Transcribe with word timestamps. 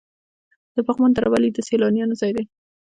د 0.75 0.77
پغمان 0.87 1.11
دره 1.13 1.29
ولې 1.31 1.49
د 1.53 1.59
سیلانیانو 1.69 2.19
ځای 2.21 2.31
دی؟ 2.37 2.43